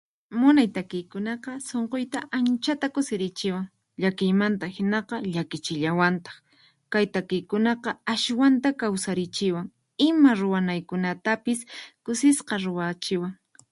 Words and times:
Munay 0.39 0.67
takiykunaqa 0.75 1.51
sunquyta 1.67 2.19
anchata 2.37 2.87
kusirichiwan, 2.95 3.65
llakiymanta 4.01 4.65
hinaqa 4.75 5.15
llakichillawantaq, 5.33 6.37
kay 6.91 7.05
takiykunaqa 7.13 7.89
aswanta 8.13 8.69
kawsarichiwan, 8.81 9.67
ima 10.07 10.29
ruwanaykunatapis 10.39 11.59
kusisqa 12.05 12.53
ruwachiwan. 12.63 13.33